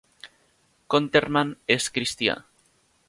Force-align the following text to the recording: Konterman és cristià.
Konterman 0.93 1.51
és 1.77 1.91
cristià. 1.99 2.39